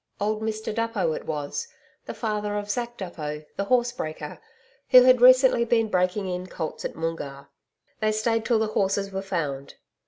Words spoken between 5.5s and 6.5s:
been breaking in